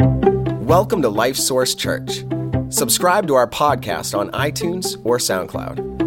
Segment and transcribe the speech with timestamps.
[0.00, 2.24] Welcome to Life Source Church.
[2.68, 5.98] Subscribe to our podcast on iTunes or SoundCloud.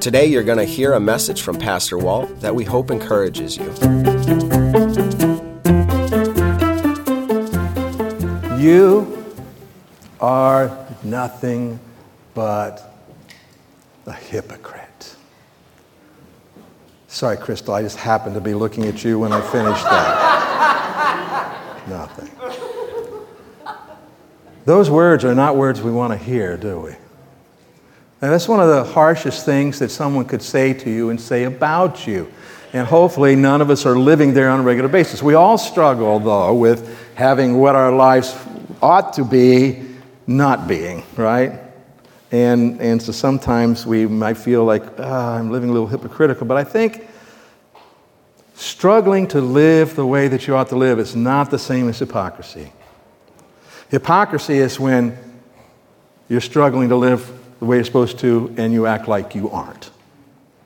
[0.00, 3.66] Today, you're going to hear a message from Pastor Walt that we hope encourages you.
[8.58, 9.24] You
[10.20, 11.78] are nothing
[12.34, 12.96] but
[14.06, 15.14] a hypocrite.
[17.06, 20.29] Sorry, Crystal, I just happened to be looking at you when I finished that.
[21.88, 22.30] nothing.
[24.64, 26.90] Those words are not words we want to hear, do we?
[28.22, 31.44] And that's one of the harshest things that someone could say to you and say
[31.44, 32.30] about you.
[32.72, 35.22] And hopefully, none of us are living there on a regular basis.
[35.22, 38.36] We all struggle, though, with having what our lives
[38.82, 39.86] ought to be
[40.26, 41.58] not being, right?
[42.30, 46.56] And, and so sometimes we might feel like, ah, I'm living a little hypocritical, but
[46.56, 47.08] I think
[48.60, 51.98] struggling to live the way that you ought to live is not the same as
[51.98, 52.72] hypocrisy.
[53.88, 55.16] Hypocrisy is when
[56.28, 59.90] you're struggling to live the way you're supposed to and you act like you aren't.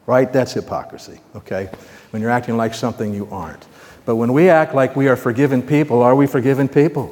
[0.07, 0.31] Right?
[0.31, 1.71] That's hypocrisy, okay?
[2.11, 3.65] When you're acting like something you aren't.
[4.05, 7.07] But when we act like we are forgiven people, are we forgiven people?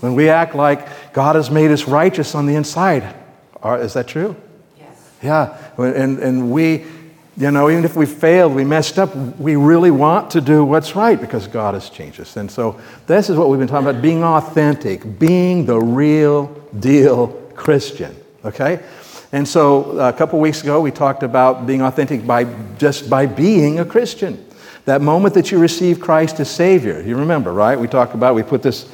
[0.00, 3.14] When we act like God has made us righteous on the inside,
[3.62, 4.36] are, is that true?
[4.78, 5.10] Yes.
[5.22, 5.58] Yeah.
[5.76, 6.84] And, and we,
[7.36, 10.94] you know, even if we failed, we messed up, we really want to do what's
[10.94, 12.36] right because God has changed us.
[12.36, 16.46] And so this is what we've been talking about being authentic, being the real
[16.78, 18.80] deal Christian, okay?
[19.32, 22.44] And so a couple weeks ago, we talked about being authentic by
[22.78, 24.46] just by being a Christian.
[24.84, 27.78] That moment that you receive Christ as Savior, you remember, right?
[27.78, 28.88] We talked about, we put this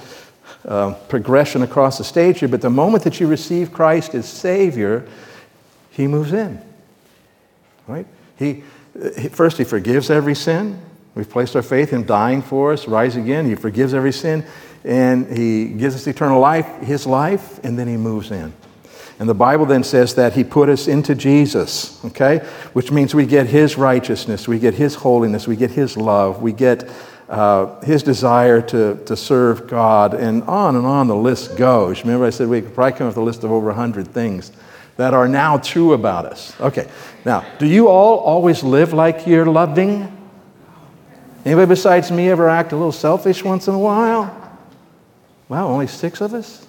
[0.65, 5.07] uh, progression across the stage here, but the moment that you receive Christ as Savior,
[5.91, 6.63] He moves in.
[7.87, 8.07] Right?
[8.41, 8.65] He,
[9.29, 10.81] first, He forgives every sin.
[11.15, 13.45] We've placed our faith in dying for us, rise again.
[13.45, 14.47] He forgives every sin,
[14.83, 18.55] and He gives us eternal life, His life, and then He moves in.
[19.19, 22.39] And the Bible then says that He put us into Jesus, okay?
[22.73, 26.55] Which means we get His righteousness, we get His holiness, we get His love, we
[26.55, 26.89] get
[27.29, 32.03] uh, his desire to, to serve God, and on and on the list goes.
[32.03, 34.51] Remember, I said we could probably come up with a list of over 100 things
[35.01, 36.53] that are now true about us.
[36.61, 36.87] Okay,
[37.25, 40.15] now, do you all always live like you're loving?
[41.43, 44.59] Anybody besides me ever act a little selfish once in a while?
[45.49, 46.67] Wow, only six of us?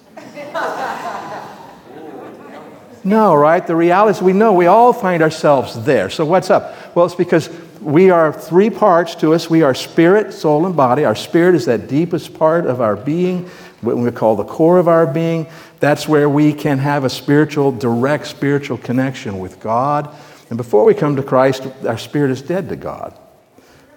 [3.04, 3.66] No, right?
[3.66, 6.08] The reality is we know we all find ourselves there.
[6.08, 6.96] So what's up?
[6.96, 7.50] Well, it's because
[7.82, 9.50] we are three parts to us.
[9.50, 11.04] We are spirit, soul, and body.
[11.04, 13.50] Our spirit is that deepest part of our being,
[13.82, 15.48] what we call the core of our being.
[15.82, 20.14] That's where we can have a spiritual, direct spiritual connection with God.
[20.48, 23.18] And before we come to Christ, our spirit is dead to God.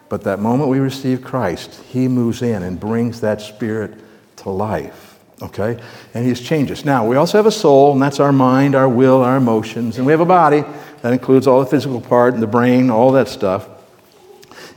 [0.10, 3.94] But that moment we receive Christ, He moves in and brings that spirit
[4.38, 5.20] to life.
[5.44, 5.80] Okay?
[6.16, 6.86] And He's changed us.
[6.86, 9.98] Now, we also have a soul, and that's our mind, our will, our emotions.
[10.00, 10.64] And we have a body
[11.04, 13.70] that includes all the physical part and the brain, all that stuff.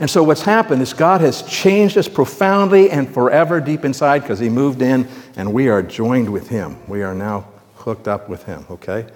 [0.00, 4.38] And so what's happened is God has changed us profoundly and forever deep inside because
[4.38, 5.08] He moved in
[5.38, 6.76] and we are joined with Him.
[6.86, 9.06] We are now hooked up with Him, okay?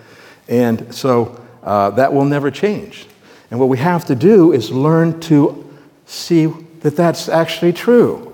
[0.49, 3.06] And so uh, that will never change.
[3.50, 5.69] And what we have to do is learn to
[6.06, 6.47] see
[6.81, 8.28] that that's actually true.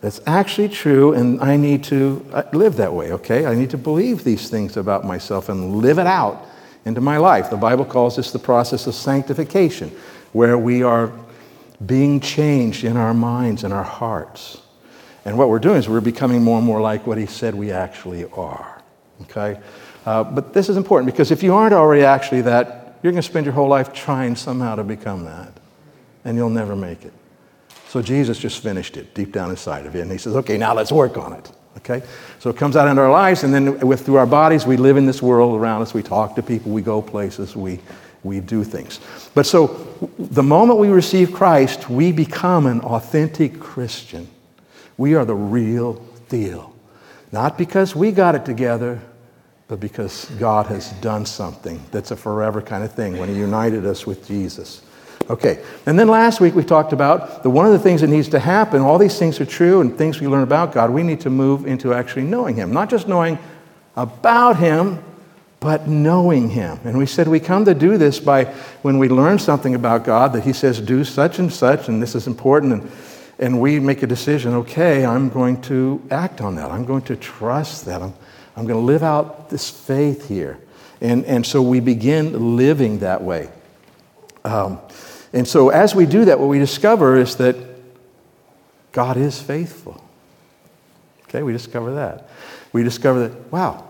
[0.00, 3.46] That's actually true, and I need to uh, live that way, okay?
[3.46, 6.46] I need to believe these things about myself and live it out
[6.84, 7.50] into my life.
[7.50, 9.90] The Bible calls this the process of sanctification,
[10.32, 11.12] where we are
[11.84, 14.59] being changed in our minds and our hearts.
[15.24, 17.70] And what we're doing is we're becoming more and more like what he said we
[17.72, 18.82] actually are.
[19.22, 19.60] Okay?
[20.06, 23.28] Uh, but this is important because if you aren't already actually that, you're going to
[23.28, 25.52] spend your whole life trying somehow to become that.
[26.24, 27.12] And you'll never make it.
[27.88, 30.02] So Jesus just finished it deep down inside of you.
[30.02, 31.50] And he says, okay, now let's work on it.
[31.78, 32.02] Okay?
[32.38, 34.96] So it comes out into our lives, and then with, through our bodies, we live
[34.96, 35.94] in this world around us.
[35.94, 37.80] We talk to people, we go places, we
[38.22, 39.00] we do things.
[39.34, 39.66] But so
[40.18, 44.28] the moment we receive Christ, we become an authentic Christian.
[45.00, 45.94] We are the real
[46.28, 46.74] deal.
[47.32, 49.00] Not because we got it together,
[49.66, 53.86] but because God has done something that's a forever kind of thing when He united
[53.86, 54.82] us with Jesus.
[55.30, 58.28] Okay, and then last week we talked about the one of the things that needs
[58.28, 61.20] to happen, all these things are true and things we learn about God, we need
[61.20, 62.70] to move into actually knowing Him.
[62.70, 63.38] Not just knowing
[63.96, 65.02] about Him,
[65.60, 66.78] but knowing Him.
[66.84, 68.44] And we said we come to do this by
[68.82, 72.14] when we learn something about God that He says, do such and such, and this
[72.14, 72.90] is important, and,
[73.40, 76.70] and we make a decision, okay, I'm going to act on that.
[76.70, 78.02] I'm going to trust that.
[78.02, 78.12] I'm,
[78.54, 80.60] I'm going to live out this faith here.
[81.00, 83.50] And, and so we begin living that way.
[84.44, 84.78] Um,
[85.32, 87.56] and so as we do that, what we discover is that
[88.92, 90.04] God is faithful.
[91.24, 92.28] Okay, we discover that.
[92.74, 93.88] We discover that, wow,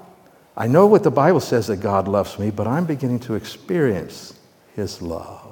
[0.56, 4.38] I know what the Bible says that God loves me, but I'm beginning to experience
[4.76, 5.49] His love.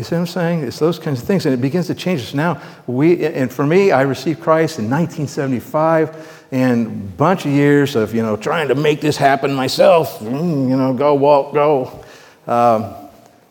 [0.00, 0.62] You see what I'm saying?
[0.62, 2.32] It's those kinds of things, and it begins to change us.
[2.32, 7.96] Now, we, and for me, I received Christ in 1975, and a bunch of years
[7.96, 10.20] of, you know, trying to make this happen myself.
[10.20, 12.02] Mm, you know, go, walk, go.
[12.46, 12.94] Um,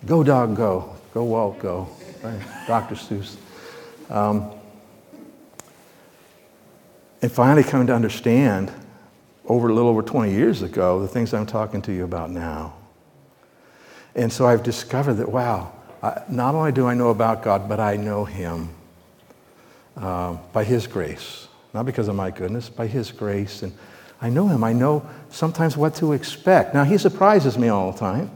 [0.07, 0.95] go, dog, go.
[1.13, 1.87] Go, walk, go.
[2.65, 2.95] Dr.
[2.95, 3.35] Seuss.
[4.09, 4.49] Um,
[7.21, 8.71] and finally coming to understand
[9.45, 12.73] over a little over 20 years ago the things I'm talking to you about now.
[14.15, 17.79] And so I've discovered that, wow, I, not only do I know about God, but
[17.79, 18.69] I know Him
[19.97, 21.47] uh, by His grace.
[21.73, 23.63] Not because of my goodness, by His grace.
[23.63, 23.73] And
[24.21, 24.63] I know Him.
[24.63, 26.73] I know sometimes what to expect.
[26.73, 28.31] Now, He surprises me all the time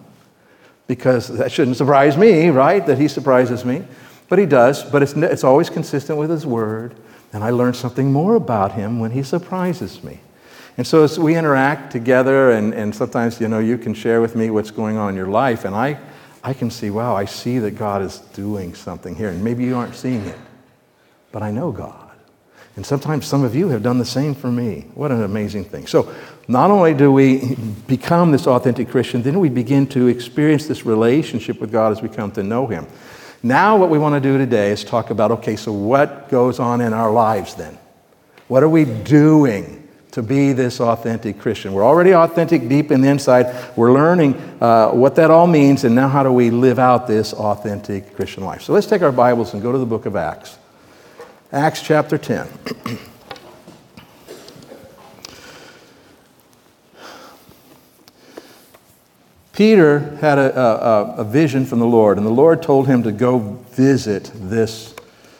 [0.88, 2.86] because that shouldn't surprise me, right?
[2.86, 3.84] That He surprises me.
[4.30, 6.96] But He does, but it's, it's always consistent with His Word.
[7.32, 10.20] And I learn something more about Him when He surprises me.
[10.78, 14.36] And so as we interact together, and, and sometimes, you know, you can share with
[14.36, 16.00] me what's going on in your life, and I,
[16.44, 19.30] I can see, wow, I see that God is doing something here.
[19.30, 20.38] And maybe you aren't seeing it,
[21.32, 22.12] but I know God.
[22.76, 24.88] And sometimes some of you have done the same for me.
[24.96, 25.88] What an amazing thing.
[25.88, 26.14] So,
[26.48, 27.56] not only do we
[27.88, 32.10] become this authentic Christian, then we begin to experience this relationship with God as we
[32.10, 32.88] come to know Him.
[33.44, 36.82] Now, what we want to do today is talk about okay, so what goes on
[36.82, 37.78] in our lives then?
[38.48, 39.83] What are we doing?
[40.14, 41.74] To be this authentic Christian.
[41.74, 43.48] We're already authentic deep in the inside.
[43.76, 47.34] We're learning uh, what that all means, and now how do we live out this
[47.34, 48.62] authentic Christian life?
[48.62, 50.60] So let's take our Bibles and go to the book of Acts.
[51.52, 52.48] Acts chapter 10.
[59.54, 63.12] Peter had a, a, a, vision from the Lord, and the Lord told him to
[63.12, 63.40] go
[63.72, 64.94] visit this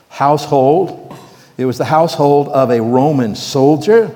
[0.10, 1.16] household.
[1.58, 4.16] It was the household of a Roman soldier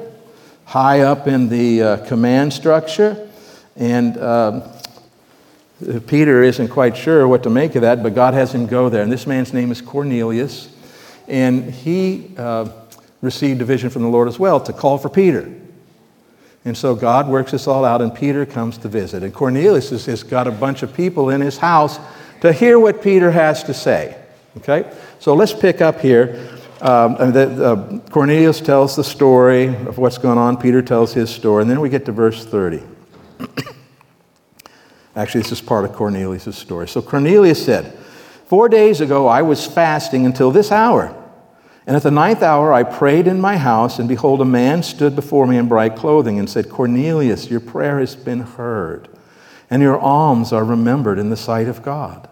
[0.67, 3.29] high up in the uh, command structure.
[3.77, 4.63] And um,
[6.07, 9.01] Peter isn't quite sure what to make of that, but God has him go there.
[9.01, 10.69] And this man's name is Cornelius.
[11.27, 12.69] And he uh,
[13.21, 15.49] received a vision from the Lord as well to call for Peter.
[16.65, 19.23] And so God works this all out, and Peter comes to visit.
[19.23, 21.97] And Cornelius has got a bunch of people in his house
[22.41, 24.17] to hear what Peter has to say.
[24.57, 24.91] Okay?
[25.19, 26.56] So let's pick up here.
[26.81, 30.57] Um, the, uh, Cornelius tells the story of what's going on.
[30.57, 31.63] Peter tells his story.
[31.63, 32.83] And then we get to verse 30.
[35.15, 36.87] Actually, this is part of Cornelius' story.
[36.87, 37.97] So Cornelius said,
[38.45, 41.13] Four days ago I was fasting until this hour.
[41.87, 45.15] And at the ninth hour I prayed in my house, and behold, a man stood
[45.15, 49.09] before me in bright clothing and said, Cornelius, your prayer has been heard,
[49.69, 52.29] and your alms are remembered in the sight of God.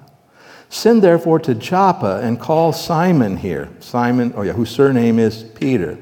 [0.76, 5.98] Send therefore to Joppa and call Simon here, Simon, oh yeah, whose surname is Peter.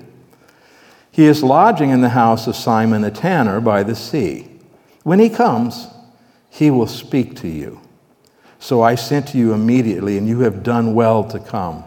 [1.12, 4.50] He is lodging in the house of Simon a tanner by the sea.
[5.04, 5.90] When he comes,
[6.50, 7.82] he will speak to you.
[8.58, 11.84] So I sent to you immediately, and you have done well to come.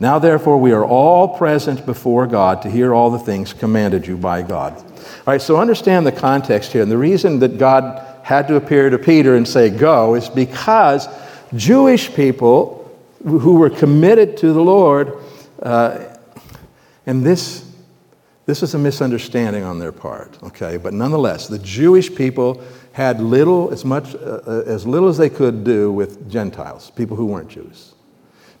[0.00, 4.16] Now, therefore, we are all present before God to hear all the things commanded you
[4.16, 4.72] by God.
[4.76, 4.84] All
[5.28, 6.82] right, so understand the context here.
[6.82, 11.06] And the reason that God had to appear to Peter and say, Go, is because
[11.56, 12.80] Jewish people
[13.22, 15.12] who were committed to the Lord,
[15.62, 16.16] uh,
[17.06, 17.70] and this,
[18.46, 20.76] this is a misunderstanding on their part, okay?
[20.76, 25.30] But nonetheless, the Jewish people had little, as much, uh, uh, as little as they
[25.30, 27.94] could do with Gentiles, people who weren't Jews.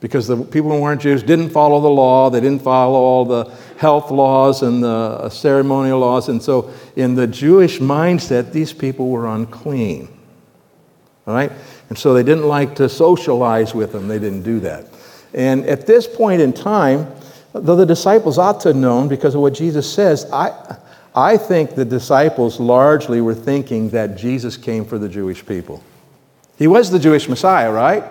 [0.00, 3.44] Because the people who weren't Jews didn't follow the law, they didn't follow all the
[3.78, 9.08] health laws and the uh, ceremonial laws, and so in the Jewish mindset, these people
[9.08, 10.08] were unclean.
[11.26, 11.50] All right?
[11.88, 14.08] And so they didn't like to socialize with them.
[14.08, 14.86] They didn't do that.
[15.32, 17.12] And at this point in time,
[17.52, 20.76] though the disciples ought to have known because of what Jesus says, I,
[21.14, 25.82] I think the disciples largely were thinking that Jesus came for the Jewish people.
[26.56, 28.04] He was the Jewish Messiah, right?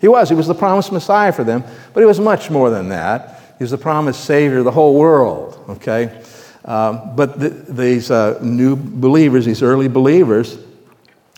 [0.00, 0.28] He was.
[0.28, 1.62] He was the promised Messiah for them,
[1.92, 3.40] but he was much more than that.
[3.58, 6.22] He was the promised Savior of the whole world, okay?
[6.64, 10.58] Um, but the, these uh, new believers, these early believers,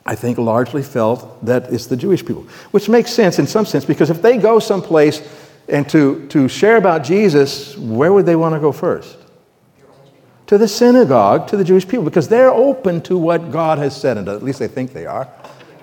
[0.05, 2.43] I think, largely felt that it's the Jewish people,
[2.73, 5.23] which makes sense in some sense because if they go someplace
[5.69, 9.17] and to, to share about Jesus, where would they want to go first?
[10.49, 14.19] To the synagogue, to the Jewish people, because they're open to what God has said,
[14.19, 15.29] and at least they think they are.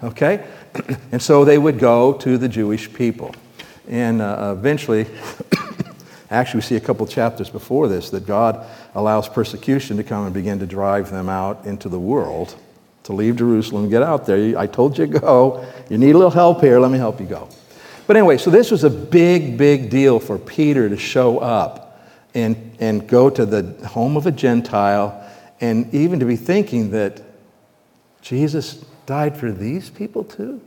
[0.03, 0.45] Okay?
[1.11, 3.33] and so they would go to the Jewish people.
[3.87, 5.07] And uh, eventually,
[6.29, 10.33] actually, we see a couple chapters before this that God allows persecution to come and
[10.33, 12.55] begin to drive them out into the world
[13.09, 14.55] to leave Jerusalem, get out there.
[14.55, 15.65] I told you to go.
[15.89, 16.79] You need a little help here.
[16.79, 17.49] Let me help you go.
[18.05, 21.99] But anyway, so this was a big, big deal for Peter to show up
[22.35, 25.27] and, and go to the home of a Gentile
[25.59, 27.19] and even to be thinking that
[28.21, 30.61] Jesus died for these people too?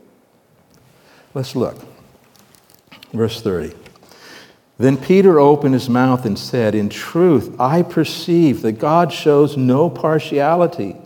[1.35, 1.77] Let's look.
[3.13, 3.73] Verse 30.
[4.79, 9.89] Then Peter opened his mouth and said, In truth, I perceive that God shows no
[9.89, 10.97] partiality,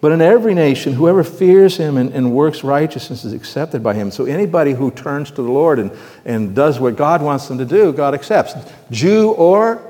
[0.00, 4.10] but in every nation, whoever fears him and, and, works righteousness is accepted by him.
[4.10, 5.90] So anybody who turns to the Lord and,
[6.24, 8.54] and does what God wants them to do, God accepts.
[8.90, 9.82] Jew or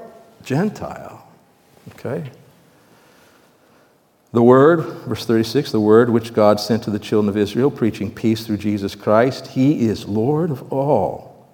[0.44, 1.26] Gentile.
[1.94, 2.30] Okay?
[4.32, 8.10] The Word, verse 36, the Word which God sent to the children of Israel, preaching
[8.10, 11.48] peace through Jesus Christ, He is Lord of all.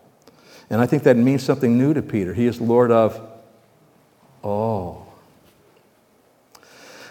[0.68, 2.34] And I think that means something new to Peter.
[2.34, 3.20] He is Lord of
[4.42, 5.01] all.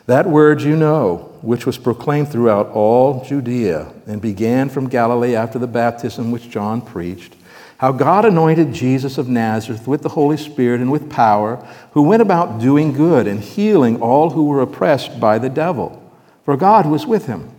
[0.08, 5.60] That word you know, which was proclaimed throughout all Judea and began from Galilee after
[5.60, 7.36] the baptism which John preached
[7.82, 11.56] how God anointed Jesus of Nazareth with the Holy Spirit and with power,
[11.94, 16.00] who went about doing good and healing all who were oppressed by the devil,
[16.46, 17.50] for God was with him.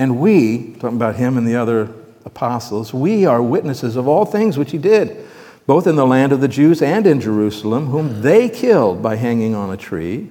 [0.00, 4.58] And we, talking about him and the other apostles, we are witnesses of all things
[4.58, 5.24] which he did,
[5.64, 9.54] both in the land of the Jews and in Jerusalem, whom they killed by hanging
[9.54, 10.28] on a tree,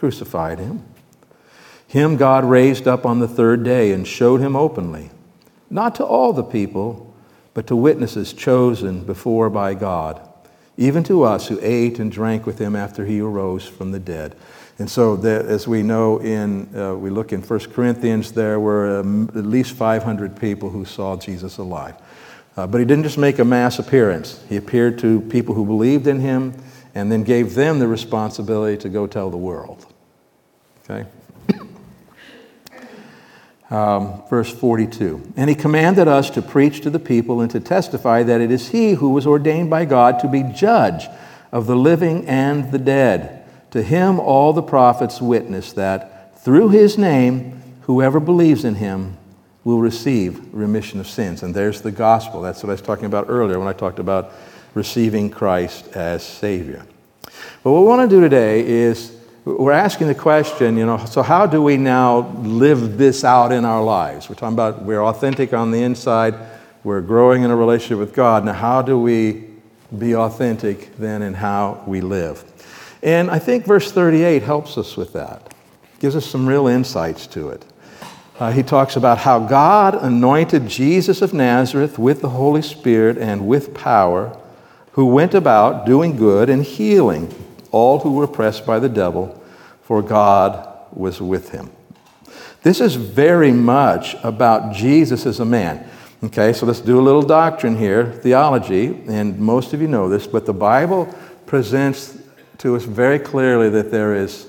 [0.00, 0.82] crucified him.
[1.86, 5.10] Him God raised up on the third day and showed him openly,
[5.68, 7.14] not to all the people
[7.52, 10.26] but to witnesses chosen before by God,
[10.78, 14.36] even to us who ate and drank with him after he arose from the dead.
[14.78, 19.28] And so, as we know in, uh, we look in 1 Corinthians, there were um,
[19.34, 21.96] at least 500 people who saw Jesus alive.
[22.56, 26.06] Uh, but he didn't just make a mass appearance, he appeared to people who believed
[26.06, 26.54] in him
[26.94, 29.89] and then gave them the responsibility to go tell the world.
[30.90, 31.08] Okay?
[33.70, 35.32] um, verse 42.
[35.36, 38.70] And he commanded us to preach to the people and to testify that it is
[38.70, 41.06] he who was ordained by God to be judge
[41.52, 43.36] of the living and the dead.
[43.70, 49.16] To him all the prophets witness that through his name, whoever believes in him
[49.62, 51.42] will receive remission of sins.
[51.42, 52.40] And there's the gospel.
[52.40, 54.32] That's what I was talking about earlier when I talked about
[54.74, 56.84] receiving Christ as Savior.
[57.62, 61.22] But what we want to do today is we're asking the question, you know, so
[61.22, 64.28] how do we now live this out in our lives?
[64.28, 66.34] We're talking about we're authentic on the inside,
[66.84, 68.44] we're growing in a relationship with God.
[68.44, 69.46] Now, how do we
[69.96, 72.44] be authentic then in how we live?
[73.02, 75.54] And I think verse 38 helps us with that,
[76.00, 77.64] gives us some real insights to it.
[78.38, 83.46] Uh, he talks about how God anointed Jesus of Nazareth with the Holy Spirit and
[83.46, 84.36] with power,
[84.92, 87.34] who went about doing good and healing
[87.70, 89.42] all who were oppressed by the devil,
[89.82, 91.70] for God was with him.
[92.62, 95.88] This is very much about Jesus as a man.
[96.22, 100.26] Okay, so let's do a little doctrine here, theology, and most of you know this,
[100.26, 101.12] but the Bible
[101.46, 102.18] presents
[102.58, 104.46] to us very clearly that there is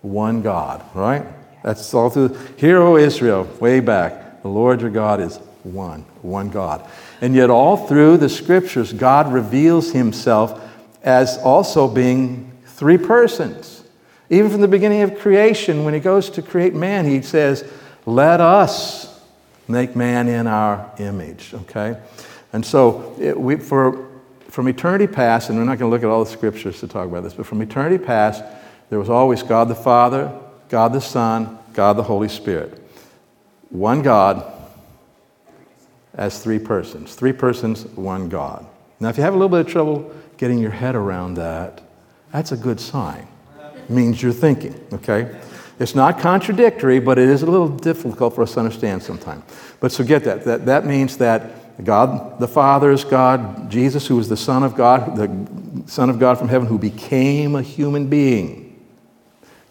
[0.00, 1.26] one God, right?
[1.62, 2.36] That's all through.
[2.56, 6.88] Hear, O Israel, way back, the Lord your God is one, one God.
[7.20, 10.58] And yet, all through the scriptures, God reveals himself
[11.02, 12.49] as also being
[12.80, 13.84] Three persons.
[14.30, 17.70] Even from the beginning of creation, when he goes to create man, he says,
[18.06, 19.20] Let us
[19.68, 21.52] make man in our image.
[21.52, 22.00] Okay?
[22.54, 24.08] And so, it, we, for,
[24.48, 27.06] from eternity past, and we're not going to look at all the scriptures to talk
[27.06, 28.42] about this, but from eternity past,
[28.88, 30.34] there was always God the Father,
[30.70, 32.82] God the Son, God the Holy Spirit.
[33.68, 34.50] One God
[36.14, 37.14] as three persons.
[37.14, 38.64] Three persons, one God.
[39.00, 41.82] Now, if you have a little bit of trouble getting your head around that,
[42.32, 43.26] that's a good sign.
[43.76, 45.40] It means you're thinking, okay?
[45.78, 49.42] It's not contradictory, but it is a little difficult for us to understand sometimes.
[49.80, 50.44] But so get that.
[50.44, 54.74] That, that means that God the Father is God, Jesus, who is the Son of
[54.74, 58.78] God, the Son of God from heaven, who became a human being,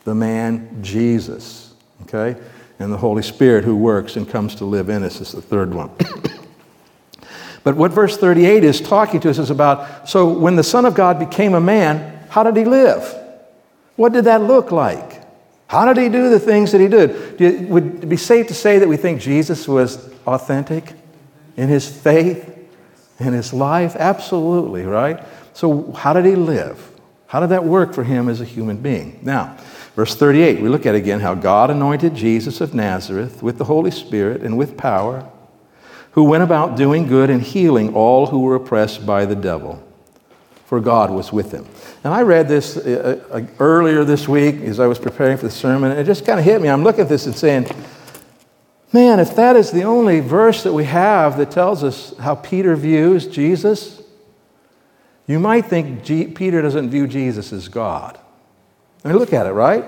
[0.04, 1.74] the man Jesus,
[2.04, 2.40] okay?
[2.80, 5.74] And the Holy Spirit who works and comes to live in us is the third
[5.74, 5.92] one.
[7.64, 10.96] but what verse 38 is talking to us is about so when the Son of
[10.96, 13.16] God became a man, how did he live?
[13.96, 15.22] What did that look like?
[15.68, 17.70] How did he do the things that he did?
[17.70, 20.94] Would it be safe to say that we think Jesus was authentic
[21.58, 22.50] in his faith,
[23.20, 23.96] in his life?
[23.96, 25.24] Absolutely, right?
[25.54, 26.90] So, how did he live?
[27.28, 29.20] How did that work for him as a human being?
[29.22, 29.58] Now,
[29.96, 33.92] verse 38, we look at again how God anointed Jesus of Nazareth with the Holy
[33.92, 35.30] Spirit and with power,
[36.14, 39.84] who went about doing good and healing all who were oppressed by the devil
[40.70, 41.66] for God was with him.
[42.04, 45.52] And I read this uh, uh, earlier this week as I was preparing for the
[45.52, 46.70] sermon, and it just kind of hit me.
[46.70, 47.66] I'm looking at this and saying,
[48.94, 52.76] Man, if that is the only verse that we have that tells us how Peter
[52.76, 54.04] views Jesus,
[55.26, 58.20] you might think G- Peter doesn't view Jesus as God.
[59.04, 59.86] I mean, look at it, right?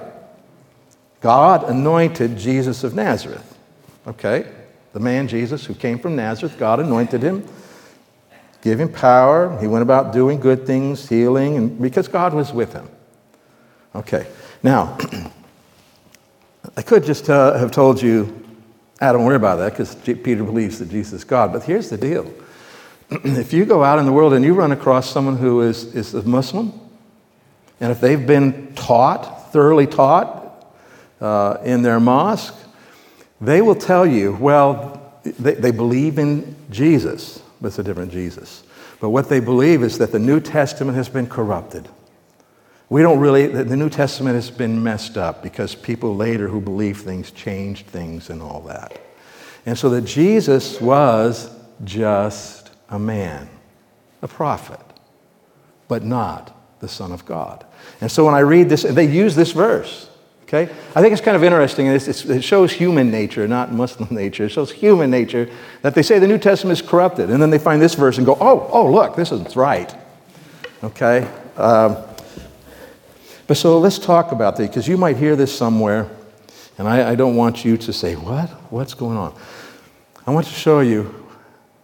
[1.20, 3.56] God anointed Jesus of Nazareth.
[4.08, 4.52] Okay?
[4.94, 7.48] The man Jesus who came from Nazareth, God anointed him,
[8.63, 9.58] him power.
[9.60, 12.88] He went about doing good things, healing, and because God was with him.
[13.96, 14.27] Okay.
[14.63, 14.98] Now,
[16.77, 18.41] I could just uh, have told you
[19.01, 21.51] I don't worry about that because Peter believes that Jesus is God.
[21.51, 22.32] But here's the deal
[23.10, 26.13] if you go out in the world and you run across someone who is, is
[26.13, 26.72] a Muslim,
[27.80, 30.72] and if they've been taught, thoroughly taught
[31.20, 32.56] uh, in their mosque,
[33.41, 38.63] they will tell you, well, they, they believe in Jesus, but it's a different Jesus.
[39.00, 41.88] But what they believe is that the New Testament has been corrupted.
[42.89, 47.00] We don't really, the New Testament has been messed up because people later who believe
[47.00, 49.00] things changed things and all that.
[49.65, 51.50] And so that Jesus was
[51.86, 53.48] just a man,
[54.22, 54.82] a prophet,
[55.88, 57.65] but not the Son of God.
[58.01, 60.10] And so when I read this, and they use this verse.
[60.53, 60.70] Okay?
[60.96, 61.88] I think it's kind of interesting.
[61.88, 64.46] It's, it's, it shows human nature, not Muslim nature.
[64.46, 65.50] It shows human nature
[65.81, 67.29] that they say the New Testament is corrupted.
[67.29, 69.96] And then they find this verse and go, oh, oh, look, this is right.
[70.84, 71.25] Okay?
[71.55, 71.96] Um,
[73.48, 76.10] but so let's talk about that because you might hear this somewhere,
[76.77, 78.50] and I, I don't want you to say, What?
[78.72, 79.38] What's going on?
[80.25, 81.27] I want to show you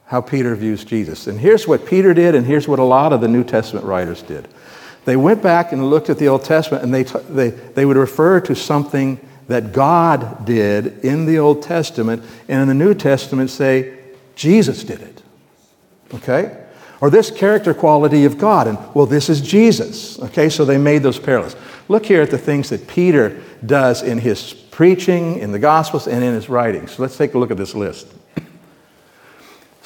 [0.05, 1.27] how Peter views Jesus.
[1.27, 4.21] And here's what Peter did, and here's what a lot of the New Testament writers
[4.21, 4.47] did.
[5.07, 8.41] They went back and looked at the Old Testament, and they, they, they would refer
[8.41, 13.97] to something that God did in the Old Testament, and in the New Testament say,
[14.35, 15.23] Jesus did it.
[16.13, 16.61] Okay?
[16.99, 18.67] Or this character quality of God.
[18.67, 20.19] And, well, this is Jesus.
[20.19, 21.55] Okay, so they made those parallels.
[21.87, 26.21] Look here at the things that Peter does in his preaching, in the Gospels, and
[26.21, 26.91] in his writings.
[26.91, 28.07] So let's take a look at this list.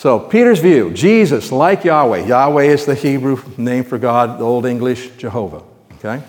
[0.01, 2.25] So, Peter's view Jesus, like Yahweh.
[2.25, 5.61] Yahweh is the Hebrew name for God, the Old English, Jehovah.
[5.97, 6.23] Okay?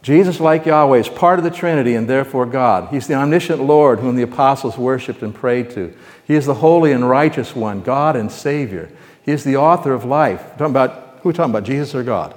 [0.00, 2.88] Jesus, like Yahweh, is part of the Trinity and therefore God.
[2.88, 5.94] He's the omniscient Lord whom the apostles worshiped and prayed to.
[6.24, 8.88] He is the holy and righteous one, God and Savior.
[9.22, 10.42] He is the author of life.
[10.52, 12.34] We're talking about, who are we talking about, Jesus or God?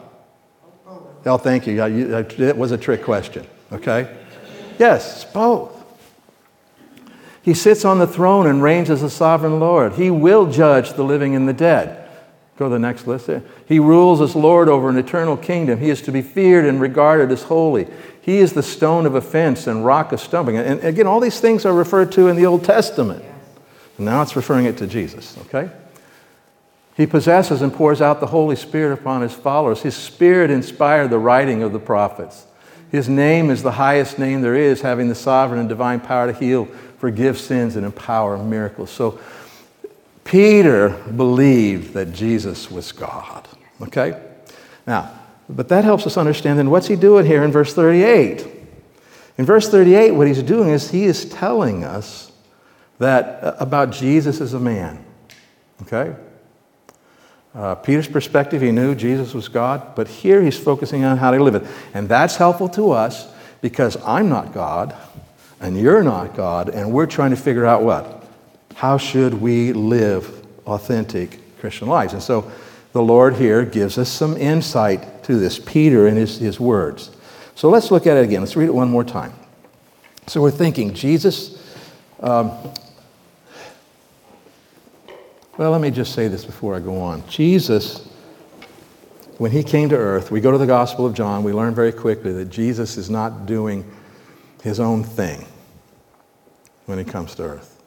[1.25, 1.81] Oh, thank you.
[1.81, 4.13] It was a trick question, okay?
[4.77, 5.80] Yes, both.
[7.41, 9.93] He sits on the throne and reigns as a sovereign Lord.
[9.93, 11.97] He will judge the living and the dead.
[12.57, 13.29] Go to the next list.
[13.65, 15.79] He rules as Lord over an eternal kingdom.
[15.79, 17.87] He is to be feared and regarded as holy.
[18.21, 20.57] He is the stone of offense and rock of stumbling.
[20.57, 23.25] And again, all these things are referred to in the Old Testament.
[23.97, 25.71] And now it's referring it to Jesus, okay?
[26.95, 29.81] He possesses and pours out the Holy Spirit upon his followers.
[29.81, 32.45] His Spirit inspired the writing of the prophets.
[32.91, 36.37] His name is the highest name there is, having the sovereign and divine power to
[36.37, 36.67] heal,
[37.01, 38.91] forgive sins, and empower miracles.
[38.91, 39.19] So
[40.23, 43.47] Peter believed that Jesus was God.
[43.81, 44.21] Okay?
[44.85, 45.11] Now,
[45.49, 48.45] but that helps us understand then what's he doing here in verse 38?
[49.39, 52.31] In verse 38, what he's doing is he is telling us
[52.99, 55.03] that uh, about Jesus as a man.
[55.81, 56.15] Okay?
[57.55, 61.43] Uh, Peter's perspective, he knew Jesus was God, but here he's focusing on how to
[61.43, 61.63] live it.
[61.95, 63.27] And that's helpful to us
[63.59, 64.95] because I'm not God
[65.61, 68.25] and you're not God, and we're trying to figure out what?
[68.73, 72.13] How should we live authentic Christian lives?
[72.13, 72.51] And so
[72.93, 77.11] the Lord here gives us some insight to this, Peter and his, his words.
[77.53, 78.41] So let's look at it again.
[78.41, 79.33] Let's read it one more time.
[80.25, 81.61] So we're thinking, Jesus,
[82.21, 82.51] um,
[85.57, 87.27] well, let me just say this before I go on.
[87.27, 88.09] Jesus,
[89.37, 91.91] when he came to earth, we go to the Gospel of John, we learn very
[91.91, 93.85] quickly that Jesus is not doing
[94.63, 95.45] his own thing
[96.91, 97.81] when he comes to earth.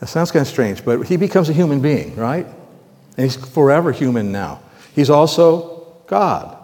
[0.00, 2.46] That sounds kind of strange, but he becomes a human being, right?
[2.46, 4.62] And he's forever human now.
[4.94, 6.56] He's also God.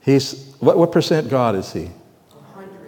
[0.00, 1.90] He's, what, what percent God is he?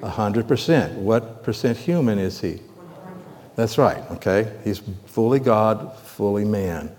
[0.02, 0.98] A hundred percent.
[0.98, 2.54] What percent human is he?
[2.54, 3.24] 100.
[3.54, 4.50] That's right, okay?
[4.64, 6.90] He's fully God, fully man.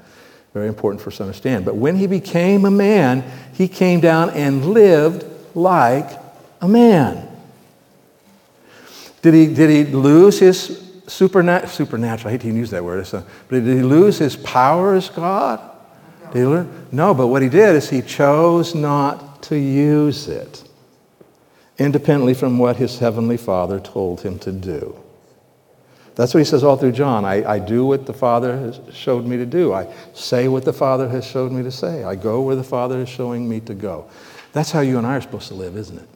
[0.54, 1.66] Very important for us to understand.
[1.66, 6.12] But when he became a man, he came down and lived like
[6.62, 7.35] a man.
[9.26, 10.70] Did he, did he lose his
[11.08, 12.28] supernat- supernatural?
[12.28, 15.60] I hate to even use that word, but did he lose his power as God?
[16.32, 16.88] Did he learn?
[16.92, 20.64] No, but what he did is he chose not to use it
[21.80, 24.96] independently from what his heavenly Father told him to do.
[26.14, 27.26] That's what he says all through John.
[27.26, 29.74] I, I do what the Father has showed me to do.
[29.74, 32.04] I say what the Father has showed me to say.
[32.04, 34.06] I go where the Father is showing me to go.
[34.54, 36.10] That's how you and I are supposed to live, isn't it?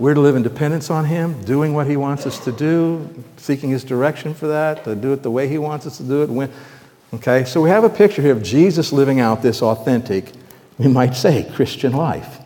[0.00, 3.70] We're to live in dependence on Him, doing what He wants us to do, seeking
[3.70, 6.30] His direction for that, to do it the way He wants us to do it.
[6.30, 6.50] When,
[7.14, 10.32] okay, so we have a picture here of Jesus living out this authentic,
[10.78, 12.40] we might say, Christian life.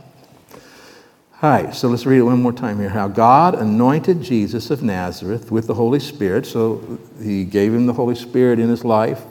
[1.41, 2.91] All right, so let's read it one more time here.
[2.91, 6.45] How God anointed Jesus of Nazareth with the Holy Spirit.
[6.45, 9.23] So He gave him the Holy Spirit in his life.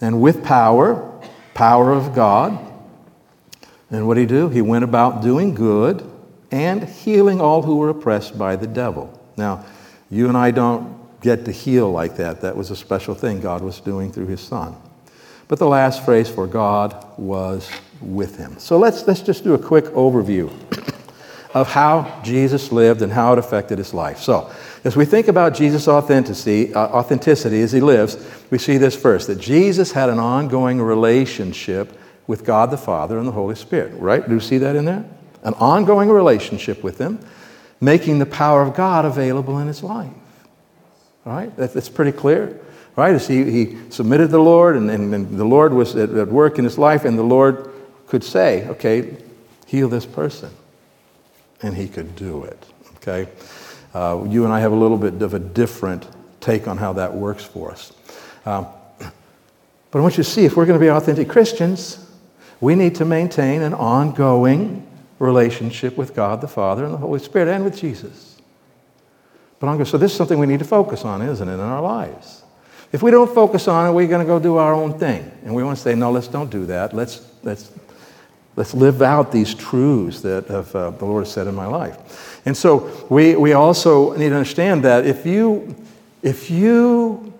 [0.00, 1.12] And with power,
[1.52, 2.58] power of God.
[3.90, 4.48] And what did he do?
[4.48, 6.10] He went about doing good
[6.50, 9.20] and healing all who were oppressed by the devil.
[9.36, 9.64] Now,
[10.10, 12.42] you and I don't get to heal like that.
[12.42, 14.76] That was a special thing God was doing through his son.
[15.48, 17.68] But the last phrase for God was
[18.00, 18.58] with him.
[18.58, 20.50] So let's, let's just do a quick overview
[21.54, 24.18] of how Jesus lived and how it affected his life.
[24.18, 24.52] So,
[24.84, 28.18] as we think about Jesus' authenticity, uh, authenticity as he lives,
[28.50, 33.26] we see this first that Jesus had an ongoing relationship with God the Father and
[33.26, 34.26] the Holy Spirit, right?
[34.26, 35.04] Do you see that in there?
[35.44, 37.20] An ongoing relationship with Him,
[37.80, 40.10] making the power of God available in his life.
[41.26, 41.54] All right?
[41.56, 42.60] That, that's pretty clear.
[42.96, 43.14] Right?
[43.14, 46.28] As he, he submitted to the Lord, and, and, and the Lord was at, at
[46.28, 47.70] work in his life, and the Lord
[48.06, 49.16] could say, okay,
[49.66, 50.50] heal this person.
[51.62, 52.64] And he could do it.
[52.96, 53.28] Okay?
[53.92, 56.06] Uh, you and I have a little bit of a different
[56.40, 57.92] take on how that works for us.
[58.44, 58.66] Um,
[59.90, 62.04] but I want you to see if we're going to be authentic Christians,
[62.60, 64.86] we need to maintain an ongoing
[65.18, 68.36] relationship with God the Father and the Holy Spirit and with Jesus.
[69.58, 71.60] But I'm going, so this is something we need to focus on, isn't it, in
[71.60, 72.42] our lives?
[72.92, 75.30] If we don't focus on it, we're going to go do our own thing.
[75.44, 76.92] And we want to say, no, let's don't do that.
[76.92, 77.72] Let's, let's,
[78.56, 82.40] let's live out these truths that have, uh, the Lord has said in my life.
[82.46, 85.74] And so we, we also need to understand that if you,
[86.22, 87.32] if you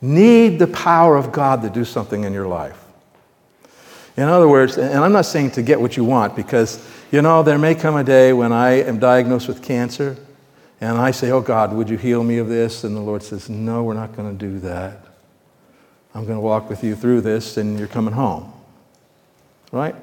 [0.00, 2.85] need the power of God to do something in your life,
[4.16, 7.42] in other words, and I'm not saying to get what you want because, you know,
[7.42, 10.16] there may come a day when I am diagnosed with cancer
[10.80, 12.84] and I say, Oh God, would you heal me of this?
[12.84, 15.04] And the Lord says, No, we're not going to do that.
[16.14, 18.52] I'm going to walk with you through this and you're coming home.
[19.70, 19.94] Right?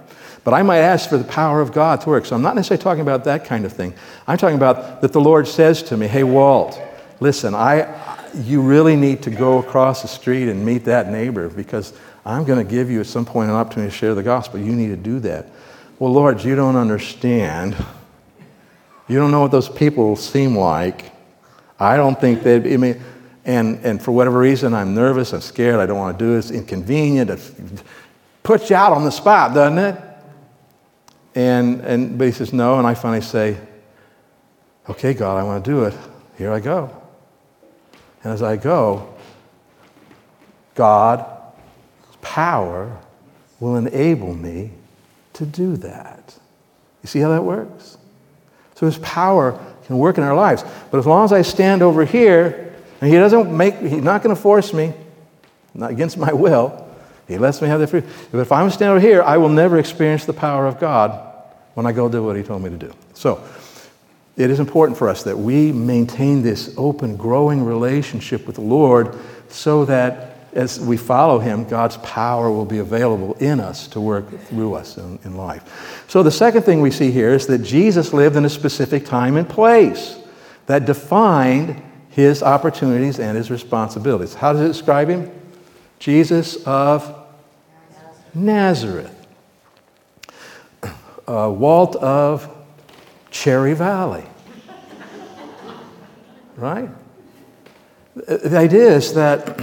[0.44, 2.26] But I might ask for the power of God to work.
[2.26, 3.96] So I'm not necessarily talking about that kind of thing.
[4.28, 6.80] I'm talking about that the Lord says to me, Hey, Walt,
[7.20, 11.94] listen, I, you really need to go across the street and meet that neighbor because
[12.26, 14.60] I'm going to give you at some point an opportunity to share the gospel.
[14.60, 15.48] You need to do that.
[16.00, 17.76] Well, Lord, you don't understand.
[19.08, 21.12] You don't know what those people seem like.
[21.80, 23.02] I don't think they'd be, I mean,
[23.46, 26.38] and, and for whatever reason, I'm nervous, I'm scared, I don't want to do it,
[26.40, 27.30] it's inconvenient.
[27.30, 27.84] It
[28.42, 30.02] puts you out on the spot, doesn't it?
[31.36, 33.58] And, and, but he says, no, and I finally say,
[34.90, 35.94] okay, God, I want to do it.
[36.38, 36.90] Here I go.
[38.24, 39.14] And as I go,
[40.76, 41.33] God
[42.24, 42.98] power
[43.60, 44.72] will enable me
[45.34, 46.36] to do that.
[47.04, 47.98] You see how that works?
[48.76, 50.64] So his power can work in our lives.
[50.90, 54.36] But as long as I stand over here, and he doesn't make, he's not going
[54.36, 54.94] to force me,
[55.74, 56.80] not against my will.
[57.28, 58.10] He lets me have the freedom.
[58.32, 61.34] But if I'm standing over here, I will never experience the power of God
[61.74, 62.94] when I go do what he told me to do.
[63.14, 63.44] So
[64.36, 69.16] it is important for us that we maintain this open, growing relationship with the Lord
[69.50, 74.30] so that as we follow him, God's power will be available in us to work
[74.48, 76.06] through us in, in, life.
[76.08, 79.38] So, the second thing we see here is that Jesus lived in a specific time
[79.38, 80.18] and place
[80.68, 84.34] that defined his opportunities and his responsibilities.
[84.36, 85.32] How does it describe him?
[86.00, 87.26] Jesus of
[88.34, 89.20] Nazareth.
[91.28, 92.50] Uh, Walt of
[93.32, 94.26] Cherry Valley.
[96.56, 96.90] Right?
[98.16, 99.60] The idea is that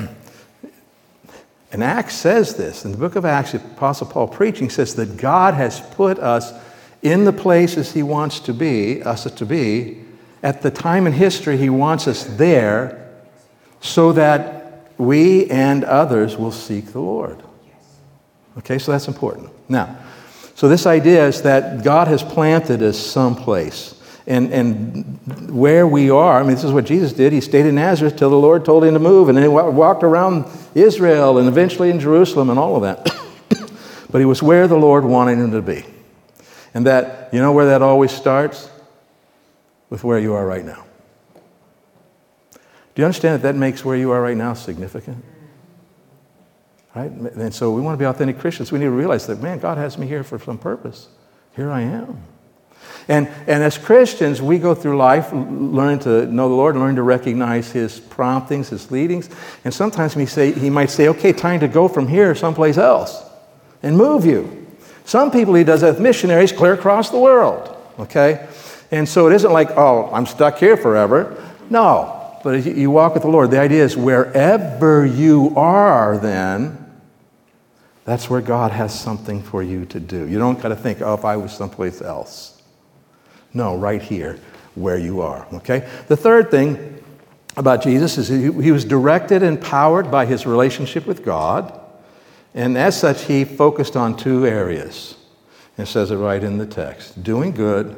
[1.73, 2.85] and Acts says this.
[2.85, 6.53] In the book of Acts, the Apostle Paul preaching says that God has put us
[7.03, 10.03] in the places he wants to be, us to be,
[10.43, 13.09] at the time in history he wants us there,
[13.81, 17.43] so that we and others will seek the Lord.
[18.59, 19.51] Okay, so that's important.
[19.69, 19.97] Now,
[20.55, 24.00] so this idea is that God has planted us someplace
[24.31, 26.39] and, and where we are.
[26.39, 27.33] I mean, this is what Jesus did.
[27.33, 30.05] He stayed in Nazareth till the Lord told him to move, and then he walked
[30.05, 33.13] around Israel and eventually in Jerusalem and all of that.
[34.11, 35.85] but he was where the Lord wanted him to be.
[36.73, 38.71] And that, you know where that always starts?
[39.91, 40.85] With where you are right now.
[42.53, 45.25] Do you understand that that makes where you are right now significant?
[46.95, 47.11] Right?
[47.11, 48.71] And so we want to be authentic Christians.
[48.71, 51.09] We need to realize that, man, God has me here for some purpose.
[51.57, 52.23] Here I am.
[53.09, 57.03] And, and as Christians, we go through life learning to know the Lord, learning to
[57.03, 59.29] recognize His promptings, His leadings.
[59.65, 63.23] And sometimes he, say, he might say, okay, time to go from here someplace else
[63.83, 64.67] and move you.
[65.05, 68.47] Some people He does that with missionaries clear across the world, okay?
[68.91, 71.43] And so it isn't like, oh, I'm stuck here forever.
[71.69, 73.51] No, but you walk with the Lord.
[73.51, 76.77] The idea is wherever you are, then,
[78.05, 80.27] that's where God has something for you to do.
[80.27, 82.60] You don't got to think, oh, if I was someplace else.
[83.53, 84.39] No, right here,
[84.75, 85.47] where you are.
[85.55, 85.89] Okay?
[86.09, 87.03] The third thing
[87.57, 91.79] about Jesus is he, he was directed and powered by his relationship with God.
[92.55, 95.17] And as such, he focused on two areas.
[95.79, 97.97] It says it right in the text doing good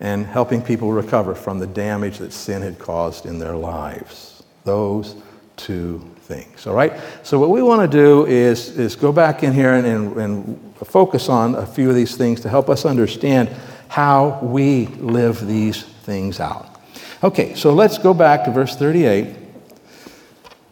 [0.00, 4.42] and helping people recover from the damage that sin had caused in their lives.
[4.64, 5.16] Those
[5.56, 6.66] two things.
[6.66, 6.92] All right?
[7.22, 10.76] So, what we want to do is, is go back in here and, and, and
[10.76, 13.50] focus on a few of these things to help us understand
[13.90, 16.80] how we live these things out.
[17.24, 19.34] Okay, so let's go back to verse 38.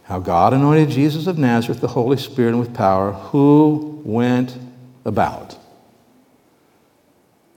[0.05, 4.57] How God anointed Jesus of Nazareth, the Holy Spirit, and with power, who went
[5.05, 5.59] about.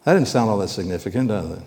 [0.04, 1.63] That didn't sound all that significant, does it?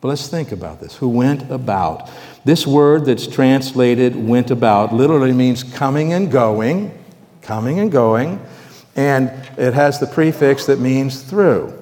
[0.00, 0.96] But let's think about this.
[0.96, 2.08] Who went about.
[2.46, 6.98] This word that's translated went about literally means coming and going,
[7.42, 8.40] coming and going,
[8.96, 9.28] and
[9.58, 11.76] it has the prefix that means through.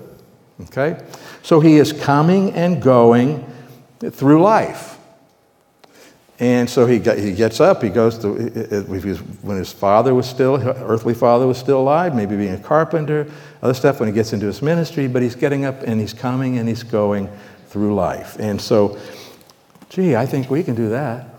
[0.63, 1.01] Okay?
[1.49, 3.43] So he is coming and going
[4.01, 4.99] through life.
[6.39, 8.35] And so he, he gets up, he goes to,
[9.41, 13.33] when his father was still, earthly father was still alive, maybe being a carpenter,
[13.63, 16.59] other stuff when he gets into his ministry, but he's getting up and he's coming
[16.59, 17.31] and he's going
[17.69, 18.37] through life.
[18.39, 18.99] And so,
[19.89, 21.35] gee, I think we can do that.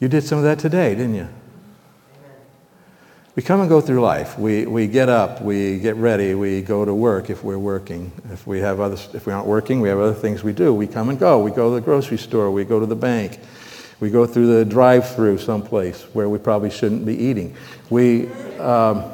[0.00, 1.28] You did some of that today, didn't you?
[3.34, 4.38] We come and go through life.
[4.38, 8.12] We, we get up, we get ready, we go to work if we're working.
[8.30, 10.74] If we, have other, if we aren't working, we have other things we do.
[10.74, 11.38] We come and go.
[11.38, 13.40] We go to the grocery store, we go to the bank,
[14.00, 17.56] we go through the drive through someplace where we probably shouldn't be eating.
[17.88, 19.10] We, um,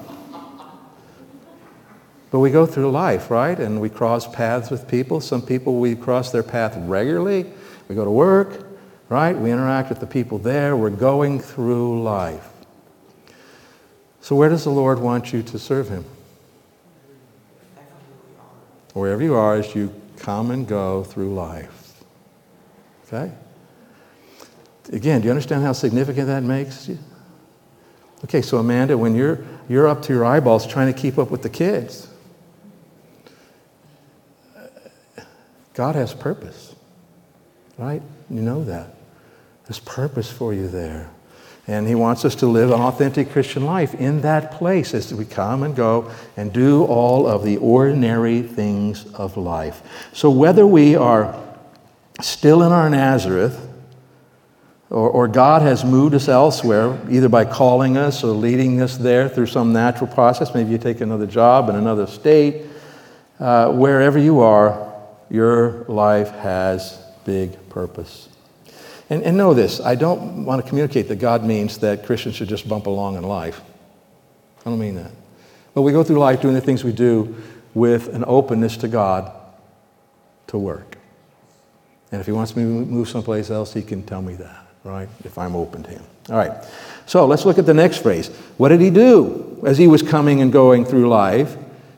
[2.32, 3.58] but we go through life, right?
[3.58, 5.20] And we cross paths with people.
[5.20, 7.46] Some people we cross their path regularly.
[7.86, 8.66] We go to work,
[9.08, 9.38] right?
[9.38, 10.76] We interact with the people there.
[10.76, 12.57] We're going through life.
[14.20, 16.04] So, where does the Lord want you to serve Him?
[18.92, 22.02] Wherever you are as you come and go through life.
[23.06, 23.32] Okay?
[24.92, 26.98] Again, do you understand how significant that makes you?
[28.24, 31.42] Okay, so Amanda, when you're, you're up to your eyeballs trying to keep up with
[31.42, 32.08] the kids,
[35.74, 36.74] God has purpose,
[37.76, 38.02] right?
[38.28, 38.96] You know that.
[39.66, 41.10] There's purpose for you there.
[41.68, 45.26] And He wants us to live an authentic Christian life in that place as we
[45.26, 49.82] come and go and do all of the ordinary things of life.
[50.14, 51.38] So, whether we are
[52.22, 53.66] still in our Nazareth,
[54.90, 59.28] or, or, God has moved us elsewhere, either by calling us or leading us there
[59.28, 60.54] through some natural process.
[60.54, 62.64] Maybe you take another job in another state.
[63.38, 64.90] Uh, wherever you are,
[65.28, 68.30] your life has big purpose.
[69.10, 72.48] And, and know this I don't want to communicate that God means that Christians should
[72.48, 73.60] just bump along in life.
[74.60, 75.12] I don't mean that.
[75.74, 77.36] But we go through life doing the things we do
[77.74, 79.32] with an openness to God
[80.48, 80.98] to work.
[82.10, 85.08] And if He wants me to move someplace else, He can tell me that, right?
[85.24, 86.02] If I'm open to Him.
[86.30, 86.52] All right.
[87.06, 88.28] So let's look at the next phrase.
[88.56, 91.56] What did He do as He was coming and going through life?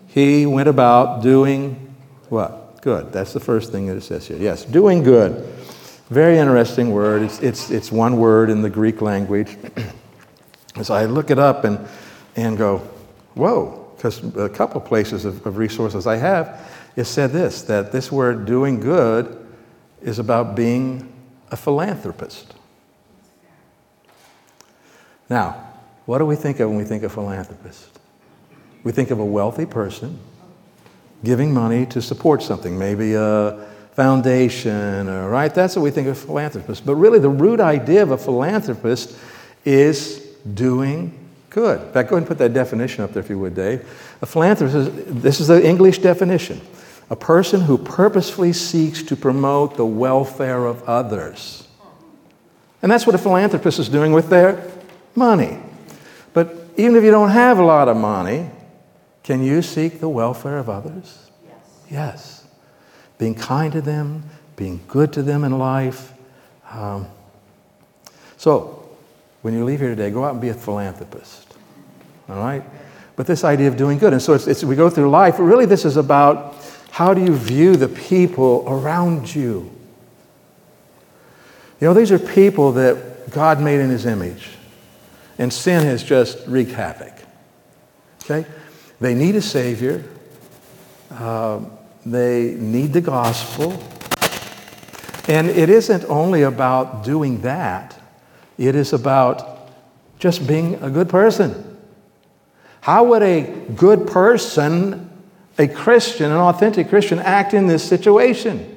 [0.09, 1.95] He went about doing
[2.29, 2.83] what?
[2.83, 3.13] Good.
[3.13, 4.37] That's the first thing that it says here.
[4.37, 5.60] Yes, doing good.
[6.11, 7.23] Very interesting word.
[7.23, 9.57] It's, it's, it's one word in the Greek language.
[10.77, 11.79] As I look it up and,
[12.35, 12.79] and go,
[13.35, 18.11] whoa, because a couple places of, of resources I have, it said this that this
[18.11, 19.37] word doing good
[20.03, 21.13] is about being
[21.53, 22.55] a philanthropist.
[25.29, 25.65] Now,
[26.07, 28.01] what do we think of when we think of philanthropist?
[28.83, 30.19] We think of a wealthy person
[31.23, 33.70] giving money to support something, maybe a
[34.01, 35.55] foundation, or, right?
[35.55, 36.83] That's what we think of philanthropists.
[36.83, 39.15] But really, the root idea of a philanthropist
[39.67, 40.21] is
[40.55, 41.13] doing
[41.51, 41.83] good.
[41.83, 43.87] In fact, go ahead and put that definition up there if you would, Dave.
[44.23, 44.91] A philanthropist,
[45.23, 46.63] this is the English definition
[47.11, 51.67] a person who purposefully seeks to promote the welfare of others.
[52.83, 54.63] And that's what a philanthropist is doing with their
[55.15, 55.59] money.
[56.33, 58.49] But even if you don't have a lot of money,
[59.25, 61.31] can you seek the welfare of others?
[61.45, 61.91] Yes.
[61.91, 62.40] Yes.
[63.21, 64.25] Being kind to them,
[64.57, 66.15] being good to them in life.
[66.71, 67.07] Um,
[68.39, 68.89] so,
[69.43, 71.55] when you leave here today, go out and be a philanthropist.
[72.31, 72.65] All right?
[73.17, 74.15] But this idea of doing good.
[74.15, 75.35] And so it's, it's, we go through life.
[75.39, 76.57] Really, this is about
[76.93, 79.71] how do you view the people around you?
[81.79, 84.49] You know, these are people that God made in His image.
[85.37, 87.13] And sin has just wreaked havoc.
[88.25, 88.49] Okay?
[88.99, 90.05] They need a Savior.
[91.11, 91.61] Uh,
[92.05, 93.83] they need the gospel.
[95.29, 97.99] And it isn't only about doing that,
[98.59, 99.69] it is about
[100.19, 101.79] just being a good person.
[102.83, 103.43] How would a
[103.77, 105.11] good person,
[105.59, 108.77] a Christian, an authentic Christian, act in this situation?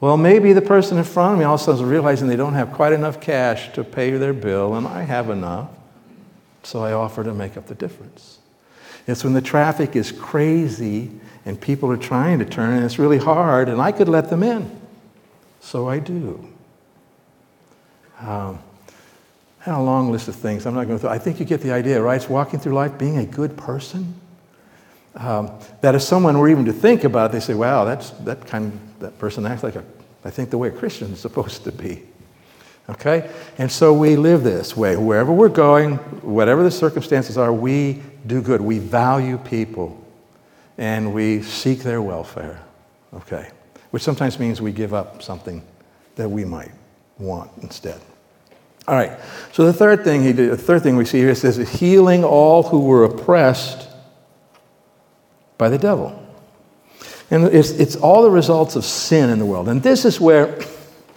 [0.00, 2.54] Well, maybe the person in front of me all of also is realizing they don't
[2.54, 5.68] have quite enough cash to pay their bill, and I have enough,
[6.62, 8.38] so I offer to make up the difference.
[9.06, 11.10] It's when the traffic is crazy
[11.50, 14.44] and people are trying to turn, and it's really hard, and I could let them
[14.44, 14.70] in.
[15.60, 16.48] So I do.
[18.20, 18.60] Um,
[19.58, 20.64] had a long list of things.
[20.64, 21.08] I'm not going to.
[21.08, 22.14] I think you get the idea, right?
[22.14, 24.14] It's walking through life being a good person.
[25.16, 28.46] Um, that if someone were even to think about it, they say, "Wow, that's that
[28.46, 28.72] kind.
[28.72, 29.84] Of, that person acts like a.
[30.24, 32.02] I think the way a Christian is supposed to be."
[32.88, 34.96] Okay, and so we live this way.
[34.96, 38.60] Wherever we're going, whatever the circumstances are, we do good.
[38.60, 40.00] We value people,
[40.80, 42.60] and we seek their welfare.
[43.14, 43.48] Okay,
[43.90, 45.62] which sometimes means we give up something
[46.16, 46.72] that we might
[47.18, 48.00] want instead.
[48.88, 49.12] All right.
[49.52, 52.62] So the third thing he did, the third thing we see here says healing all
[52.62, 53.88] who were oppressed
[55.58, 56.16] by the devil.
[57.30, 59.68] And it's, it's all the results of sin in the world.
[59.68, 60.58] And this is where,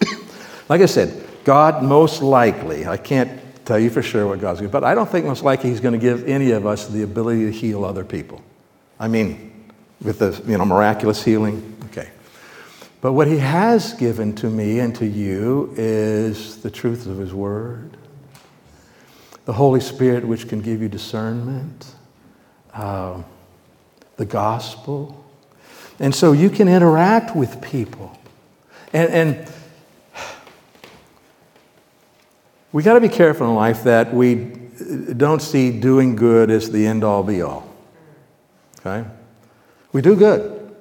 [0.69, 4.69] like I said, God most likely, I can't tell you for sure what God's going
[4.69, 7.04] to, but I don't think most likely He's going to give any of us the
[7.04, 8.41] ability to heal other people.
[8.99, 9.53] I mean,
[10.04, 12.10] with the you know miraculous healing, okay.
[13.02, 17.34] But what he has given to me and to you is the truth of his
[17.34, 17.98] word,
[19.46, 21.96] the Holy Spirit, which can give you discernment,
[22.74, 23.22] uh,
[24.18, 25.24] the gospel.
[26.00, 28.18] And so you can interact with people.
[28.94, 29.52] And, and
[32.72, 34.36] we got to be careful in life that we
[35.16, 37.68] don't see doing good as the end all be all.
[38.80, 39.08] Okay?
[39.93, 40.75] We do good.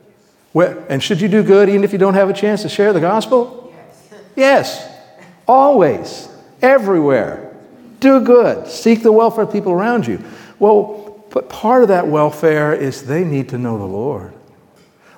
[0.53, 2.93] Well, and should you do good even if you don't have a chance to share
[2.93, 3.73] the gospel?
[3.73, 4.21] Yes.
[4.35, 4.99] Yes.
[5.47, 6.29] Always.
[6.61, 7.55] Everywhere.
[8.01, 8.67] Do good.
[8.67, 10.23] Seek the welfare of people around you.
[10.59, 14.33] Well, but part of that welfare is they need to know the Lord.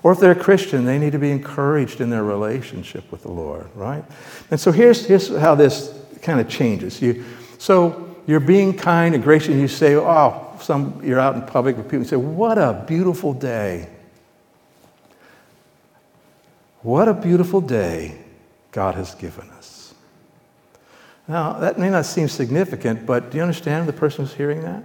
[0.02, 3.30] Or if they're a Christian, they need to be encouraged in their relationship with the
[3.30, 4.04] Lord, right?
[4.50, 7.00] And so here's, here's how this kind of changes.
[7.00, 7.24] You,
[7.58, 11.76] so you're being kind and gracious, and you say, oh, some, you're out in public
[11.76, 13.88] with people, and say, what a beautiful day.
[16.82, 18.18] What a beautiful day
[18.72, 19.94] God has given us.
[21.26, 24.84] Now, that may not seem significant, but do you understand the person who's hearing that?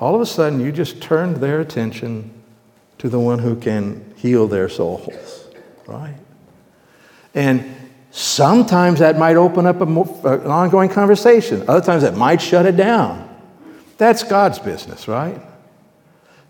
[0.00, 2.30] All of a sudden, you just turned their attention
[2.98, 5.48] to the one who can heal their souls,
[5.86, 6.16] right?
[7.34, 7.74] And
[8.10, 12.64] sometimes that might open up more, uh, an ongoing conversation, other times that might shut
[12.64, 13.27] it down.
[13.98, 15.40] That's God's business, right?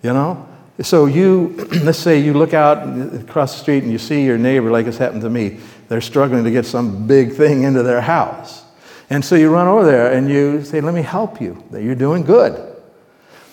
[0.03, 0.47] You know?
[0.83, 4.71] So you, let's say you look out across the street and you see your neighbor,
[4.71, 5.59] like it's happened to me.
[5.89, 8.65] They're struggling to get some big thing into their house.
[9.11, 11.65] And so you run over there and you say, let me help you.
[11.71, 12.67] That you're doing good.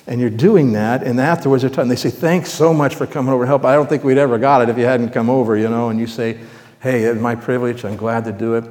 [0.08, 3.34] And you're doing that, and afterwards they're talking, they say, thanks so much for coming
[3.34, 3.66] over to help.
[3.66, 5.90] I don't think we'd ever got it if you hadn't come over, you know.
[5.90, 6.40] And you say,
[6.80, 7.84] hey, it's my privilege.
[7.84, 8.66] I'm glad to do it.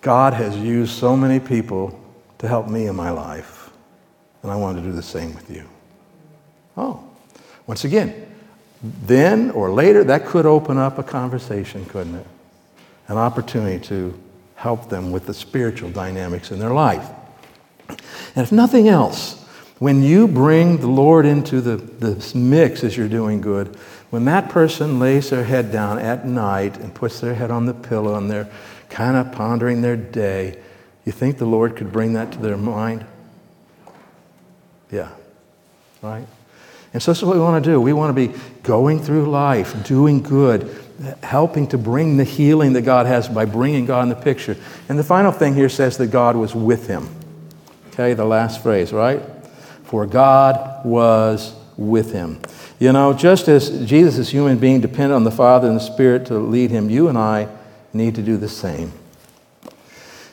[0.00, 1.96] God has used so many people
[2.38, 3.63] to help me in my life.
[4.44, 5.64] And I want to do the same with you.
[6.76, 7.02] Oh,
[7.66, 8.26] once again,
[8.82, 12.26] then or later, that could open up a conversation, couldn't it?
[13.08, 14.20] An opportunity to
[14.56, 17.08] help them with the spiritual dynamics in their life.
[17.88, 19.42] And if nothing else,
[19.78, 23.74] when you bring the Lord into the, the mix as you're doing good,
[24.10, 27.74] when that person lays their head down at night and puts their head on the
[27.74, 28.50] pillow and they're
[28.90, 30.58] kind of pondering their day,
[31.06, 33.06] you think the Lord could bring that to their mind?
[34.94, 35.10] Yeah.
[36.02, 36.24] Right?
[36.92, 37.80] And so this is what we want to do.
[37.80, 40.72] We want to be going through life, doing good,
[41.24, 44.56] helping to bring the healing that God has by bringing God in the picture.
[44.88, 47.08] And the final thing here says that God was with him.
[47.88, 49.20] Okay, the last phrase, right?
[49.82, 52.40] For God was with him.
[52.78, 56.26] You know, just as Jesus is human being dependent on the Father and the Spirit
[56.26, 57.48] to lead him, you and I
[57.92, 58.92] need to do the same.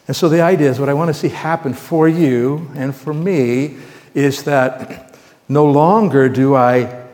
[0.08, 3.14] And so the idea is what I want to see happen for you and for
[3.14, 3.78] me
[4.14, 5.16] is that
[5.48, 7.06] no longer do I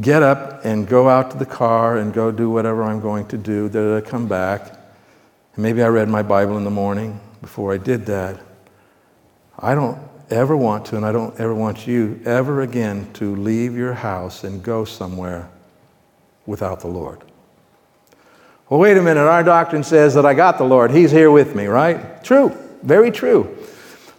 [0.00, 3.38] get up and go out to the car and go do whatever I'm going to
[3.38, 3.68] do.
[3.68, 4.74] that I come back.
[5.56, 8.40] Maybe I read my Bible in the morning before I did that.
[9.58, 9.98] I don't
[10.30, 14.44] ever want to, and I don't ever want you ever again to leave your house
[14.44, 15.48] and go somewhere
[16.46, 17.24] without the Lord.
[18.68, 19.22] Well, wait a minute.
[19.22, 20.90] Our doctrine says that I got the Lord.
[20.90, 22.22] He's here with me, right?
[22.22, 22.56] True.
[22.82, 23.56] Very true.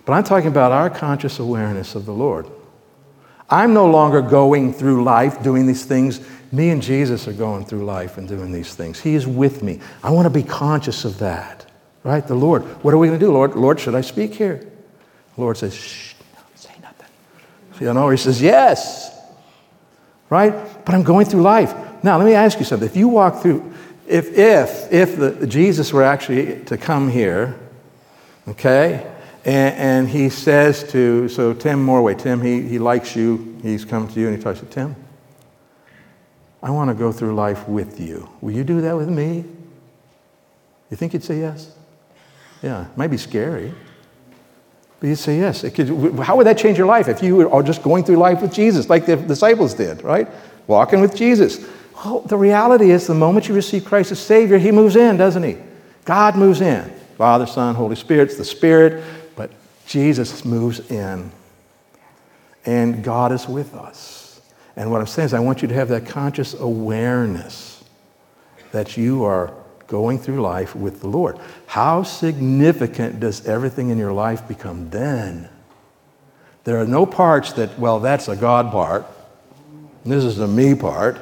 [0.09, 2.47] But I'm talking about our conscious awareness of the Lord.
[3.47, 6.19] I'm no longer going through life doing these things.
[6.51, 8.99] Me and Jesus are going through life and doing these things.
[8.99, 9.79] He is with me.
[10.03, 11.67] I want to be conscious of that.
[12.01, 12.27] Right?
[12.27, 12.63] The Lord.
[12.83, 13.53] What are we going to do, Lord?
[13.53, 14.55] Lord, should I speak here?
[15.35, 17.09] The Lord says, shh, no, say nothing.
[17.79, 19.15] You know, he says, yes.
[20.31, 20.55] Right?
[20.85, 21.75] But I'm going through life.
[22.03, 22.89] Now, let me ask you something.
[22.89, 23.75] If you walk through,
[24.07, 27.59] if, if, if the, Jesus were actually to come here,
[28.47, 29.05] okay,
[29.45, 34.07] and, and, he says to, so Tim Morway, Tim, he, he likes you, he's come
[34.07, 34.95] to you and he talks to Tim,
[36.61, 38.29] I want to go through life with you.
[38.41, 39.45] Will you do that with me?
[40.89, 41.71] You think you'd say yes?
[42.61, 43.73] Yeah, it might be scary.
[44.99, 45.61] But you'd say yes.
[45.61, 48.53] Could, how would that change your life if you were just going through life with
[48.53, 50.27] Jesus, like the disciples did, right?
[50.67, 51.65] Walking with Jesus.
[51.95, 55.43] Well, the reality is, the moment you receive Christ as Savior, He moves in, doesn't
[55.43, 55.57] He?
[56.05, 56.91] God moves in.
[57.17, 59.03] Father, Son, Holy Spirit, it's the Spirit,
[59.89, 61.31] Jesus moves in.
[62.63, 64.39] And God is with us.
[64.75, 67.83] And what I'm saying is, I want you to have that conscious awareness
[68.71, 69.51] that you are
[69.87, 71.39] going through life with the Lord.
[71.65, 75.49] How significant does everything in your life become then?
[76.65, 79.07] There are no parts that, well, that's a God part,
[80.05, 81.17] this is a me part.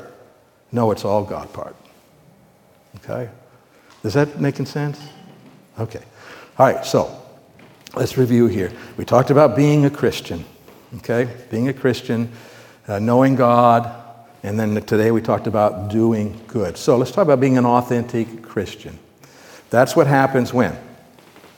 [0.73, 1.75] No, it's all God part.
[2.97, 3.29] Okay?
[4.03, 4.99] Is that making sense?
[5.79, 6.03] Okay.
[6.59, 7.23] All right, so
[7.95, 8.71] let's review here.
[8.97, 10.45] We talked about being a Christian.
[10.97, 11.29] Okay?
[11.49, 12.31] Being a Christian,
[12.87, 14.03] uh, knowing God,
[14.43, 16.77] and then today we talked about doing good.
[16.77, 18.97] So let's talk about being an authentic Christian.
[19.69, 20.77] That's what happens when?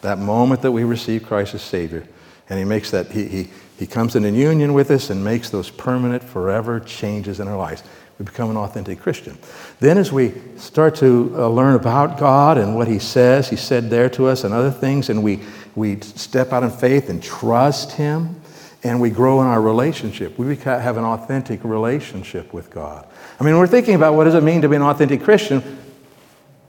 [0.02, 2.08] That moment that we receive Christ as Savior.
[2.50, 5.70] And He makes that, He, he, he comes in union with us and makes those
[5.70, 7.84] permanent, forever changes in our lives.
[8.18, 9.38] We become an authentic Christian.
[9.80, 13.90] Then, as we start to uh, learn about God and what He says, He said
[13.90, 15.40] there to us and other things, and we,
[15.80, 18.42] we step out in faith and trust Him,
[18.84, 20.38] and we grow in our relationship.
[20.38, 23.08] We have an authentic relationship with God.
[23.40, 25.78] I mean, we're thinking about what does it mean to be an authentic Christian.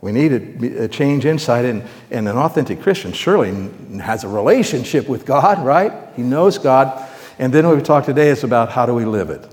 [0.00, 3.50] We need a, change inside, and, and an authentic Christian surely
[3.98, 5.92] has a relationship with God, right?
[6.16, 7.06] He knows God.
[7.38, 9.46] And then what we talk today is about how do we live it?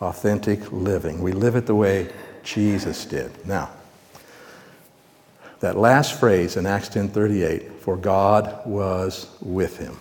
[0.00, 1.22] Authentic living.
[1.22, 2.08] We live it the way
[2.44, 3.46] Jesus did.
[3.46, 3.70] Now,
[5.60, 9.98] that last phrase in Acts 10:38, for God was with him.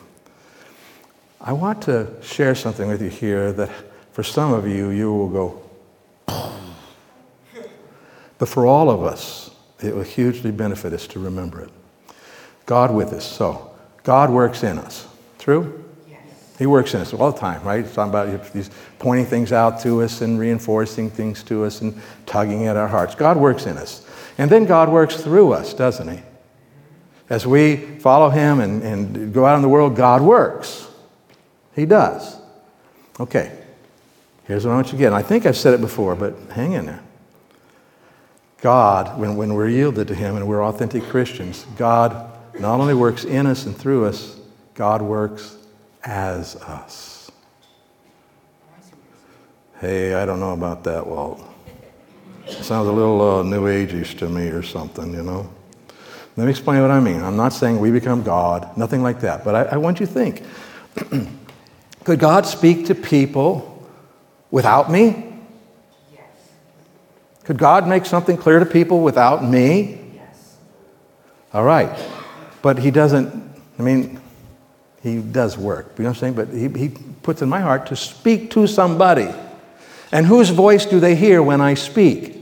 [1.41, 3.69] I want to share something with you here that
[4.11, 5.61] for some of you, you will go,
[8.37, 9.51] but for all of us,
[9.81, 11.69] it will hugely benefit us to remember it.
[12.65, 13.25] God with us.
[13.25, 13.71] So,
[14.03, 15.07] God works in us.
[15.39, 15.83] True?
[16.09, 16.19] Yes.
[16.57, 17.83] He works in us all the time, right?
[17.83, 21.99] He's talking about he's pointing things out to us and reinforcing things to us and
[22.25, 23.15] tugging at our hearts.
[23.15, 24.05] God works in us.
[24.39, 26.23] And then God works through us, doesn't He?
[27.29, 30.87] As we follow Him and, and go out in the world, God works.
[31.75, 32.37] He does.
[33.19, 33.51] Okay,
[34.45, 35.11] here's what I want you to get.
[35.11, 37.03] I think I've said it before, but hang in there.
[38.61, 43.25] God, when, when we're yielded to Him and we're authentic Christians, God not only works
[43.25, 44.39] in us and through us,
[44.73, 45.57] God works
[46.05, 47.29] as us.
[49.81, 51.48] Hey, I don't know about that, Walt.
[52.51, 55.49] Sounds a little uh, new ageish to me or something, you know.
[56.37, 57.21] Let me explain what I mean.
[57.21, 59.43] I'm not saying we become God, nothing like that.
[59.43, 60.43] But I, I want you to think
[62.03, 63.87] Could God speak to people
[64.51, 65.31] without me?
[66.11, 66.23] Yes.
[67.43, 69.99] Could God make something clear to people without me?
[70.15, 70.57] Yes.
[71.53, 71.91] All right.
[72.61, 73.31] But He doesn't,
[73.77, 74.19] I mean,
[75.03, 75.93] He does work.
[75.97, 76.33] You know what I'm saying?
[76.33, 76.89] But He, he
[77.21, 79.29] puts in my heart to speak to somebody.
[80.11, 82.38] And whose voice do they hear when I speak?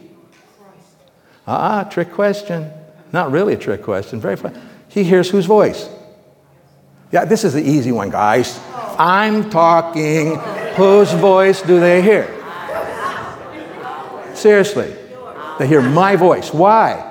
[1.48, 2.72] Ah, trick question.
[3.14, 4.20] Not really a trick question.
[4.20, 4.60] Very fun.
[4.89, 5.89] He hears whose voice?
[7.12, 8.60] Yeah, this is the easy one, guys.
[9.00, 10.36] I'm talking.
[10.76, 12.34] Whose voice do they hear?
[14.36, 14.93] Seriously.
[15.58, 16.54] They hear my voice.
[16.54, 17.04] Why?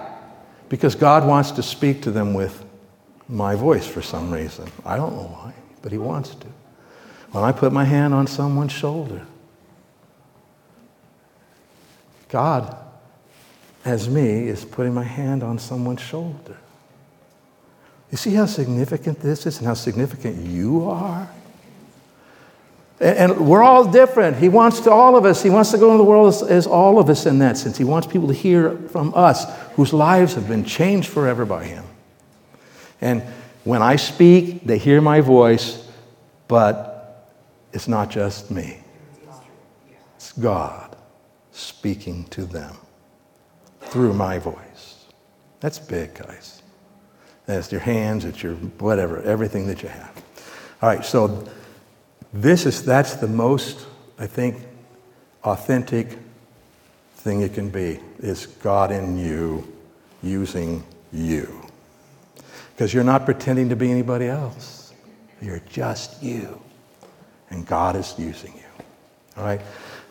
[0.68, 2.64] Because God wants to speak to them with
[3.28, 4.68] my voice for some reason.
[4.84, 6.47] I don't know why, but He wants to.
[7.32, 9.26] When I put my hand on someone's shoulder,
[12.28, 12.76] God,
[13.87, 16.57] as me, is putting my hand on someone's shoulder.
[18.11, 21.30] You see how significant this is and how significant you are?
[22.99, 24.39] And we're all different.
[24.39, 25.43] He wants to all of us.
[25.43, 27.78] He wants to go into the world as, as, all of us in that sense.
[27.78, 31.84] He wants people to hear from us whose lives have been changed forever by Him.
[33.01, 33.22] And
[33.64, 35.87] when I speak, they hear my voice,
[36.49, 37.28] but
[37.72, 38.78] it's not just me,
[40.16, 40.97] it's God
[41.53, 42.76] speaking to them
[43.97, 45.07] through my voice.
[45.61, 46.62] That's big, guys.
[47.47, 50.22] That's your hands, it's your whatever, everything that you have.
[50.82, 51.49] All right, so
[52.32, 53.86] this is, that's the most
[54.18, 54.57] I think,
[55.44, 56.18] authentic
[57.16, 59.70] thing it can be is God in you
[60.22, 61.62] using you.
[62.74, 64.92] Because you're not pretending to be anybody else.
[65.40, 66.61] You're just you.
[67.51, 68.84] And God is using you.
[69.36, 69.61] All right?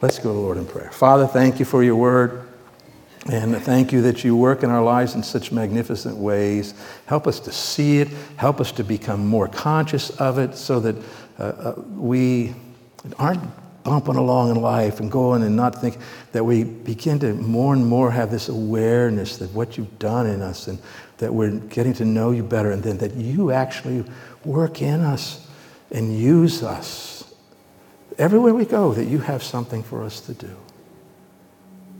[0.02, 0.92] Let's go to the Lord in prayer.
[0.92, 2.48] Father, thank you for your word.
[3.26, 6.76] And thank you that you work in our lives in such magnificent ways.
[7.08, 8.10] Help us to see it.
[8.36, 10.96] Help us to become more conscious of it so that
[11.40, 12.54] uh, uh, we
[13.18, 13.42] aren't
[13.84, 15.98] bumping along in life and going and not think
[16.34, 20.42] that we begin to more and more have this awareness that what you've done in
[20.42, 20.80] us and
[21.18, 24.04] that we're getting to know you better and then that you actually
[24.44, 25.48] work in us
[25.92, 27.34] and use us
[28.18, 30.56] everywhere we go that you have something for us to do.